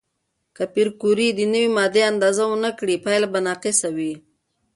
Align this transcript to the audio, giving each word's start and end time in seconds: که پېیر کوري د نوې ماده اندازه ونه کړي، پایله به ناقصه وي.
که 0.55 0.63
پېیر 0.73 0.89
کوري 1.01 1.27
د 1.33 1.39
نوې 1.53 1.67
ماده 1.77 2.01
اندازه 2.11 2.43
ونه 2.47 2.71
کړي، 2.79 2.95
پایله 3.05 3.27
به 3.33 3.39
ناقصه 3.47 3.87
وي. 3.97 4.13